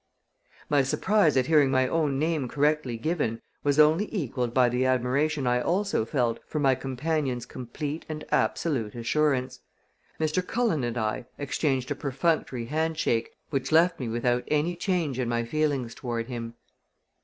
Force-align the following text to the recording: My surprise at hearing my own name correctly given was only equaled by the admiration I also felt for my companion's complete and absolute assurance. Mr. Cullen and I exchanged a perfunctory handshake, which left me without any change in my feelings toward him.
My 0.67 0.81
surprise 0.81 1.37
at 1.37 1.45
hearing 1.45 1.69
my 1.69 1.87
own 1.87 2.17
name 2.17 2.47
correctly 2.47 2.97
given 2.97 3.39
was 3.63 3.77
only 3.79 4.11
equaled 4.11 4.51
by 4.51 4.67
the 4.67 4.83
admiration 4.83 5.45
I 5.45 5.61
also 5.61 6.05
felt 6.05 6.39
for 6.47 6.57
my 6.57 6.73
companion's 6.73 7.45
complete 7.45 8.03
and 8.09 8.25
absolute 8.31 8.95
assurance. 8.95 9.59
Mr. 10.19 10.43
Cullen 10.43 10.83
and 10.83 10.97
I 10.97 11.27
exchanged 11.37 11.91
a 11.91 11.95
perfunctory 11.95 12.65
handshake, 12.65 13.29
which 13.51 13.71
left 13.71 13.99
me 13.99 14.09
without 14.09 14.43
any 14.47 14.75
change 14.75 15.19
in 15.19 15.29
my 15.29 15.45
feelings 15.45 15.93
toward 15.93 16.25
him. 16.25 16.55